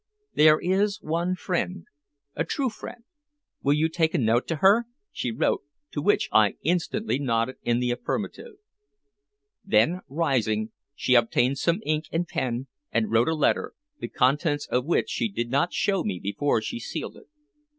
"There 0.33 0.59
is 0.59 0.99
one 1.03 1.35
friend 1.35 1.85
a 2.33 2.43
true 2.43 2.71
friend. 2.71 3.03
Will 3.61 3.75
you 3.75 3.87
take 3.87 4.15
a 4.15 4.17
note 4.17 4.47
to 4.47 4.55
her?" 4.55 4.87
she 5.11 5.29
wrote, 5.31 5.61
to 5.91 6.01
which 6.01 6.27
I 6.31 6.55
instantly 6.63 7.19
nodded 7.19 7.57
in 7.61 7.77
the 7.79 7.91
affirmative. 7.91 8.55
Then 9.63 9.99
rising, 10.09 10.71
she 10.95 11.13
obtained 11.13 11.59
some 11.59 11.81
ink 11.85 12.05
and 12.11 12.27
pen 12.27 12.65
and 12.91 13.11
wrote 13.11 13.27
a 13.27 13.35
letter, 13.35 13.73
the 13.99 14.07
contents 14.09 14.65
of 14.65 14.85
which 14.87 15.07
she 15.07 15.29
did 15.29 15.51
not 15.51 15.71
show 15.71 16.03
me 16.03 16.19
before 16.19 16.63
she 16.63 16.79
sealed 16.79 17.15
it. 17.15 17.27